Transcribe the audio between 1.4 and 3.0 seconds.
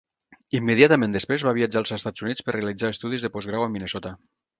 va viatjar als Estats Units per realitzar